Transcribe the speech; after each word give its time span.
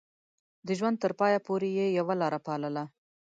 د 0.67 0.67
ژوند 0.79 0.95
تر 1.03 1.11
پايه 1.19 1.39
پورې 1.47 1.69
يې 1.77 1.85
يوه 1.97 2.13
لاره 2.21 2.39
پالله. 2.47 2.83